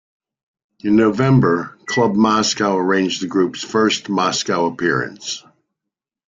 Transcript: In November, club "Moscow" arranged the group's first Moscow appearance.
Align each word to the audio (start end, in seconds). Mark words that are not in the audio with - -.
In 0.83 0.95
November, 0.95 1.77
club 1.85 2.15
"Moscow" 2.15 2.75
arranged 2.75 3.21
the 3.21 3.27
group's 3.27 3.61
first 3.63 4.09
Moscow 4.09 4.65
appearance. 4.65 5.45